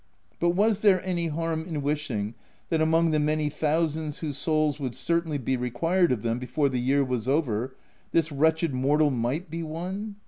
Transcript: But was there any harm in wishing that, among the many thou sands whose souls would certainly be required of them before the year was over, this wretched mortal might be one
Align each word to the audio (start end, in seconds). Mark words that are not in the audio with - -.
But 0.39 0.55
was 0.55 0.79
there 0.79 0.99
any 1.05 1.27
harm 1.27 1.63
in 1.67 1.83
wishing 1.83 2.33
that, 2.69 2.81
among 2.81 3.11
the 3.11 3.19
many 3.19 3.49
thou 3.49 3.85
sands 3.85 4.17
whose 4.17 4.35
souls 4.35 4.79
would 4.79 4.95
certainly 4.95 5.37
be 5.37 5.55
required 5.55 6.11
of 6.11 6.23
them 6.23 6.39
before 6.39 6.69
the 6.69 6.79
year 6.81 7.03
was 7.05 7.27
over, 7.27 7.75
this 8.11 8.31
wretched 8.31 8.73
mortal 8.73 9.11
might 9.11 9.51
be 9.51 9.61
one 9.61 10.15